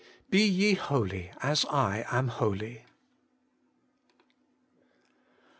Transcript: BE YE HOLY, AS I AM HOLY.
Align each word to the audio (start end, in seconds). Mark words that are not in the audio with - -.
BE 0.31 0.41
YE 0.41 0.73
HOLY, 0.73 1.29
AS 1.43 1.63
I 1.69 2.05
AM 2.11 2.29
HOLY. 2.29 2.85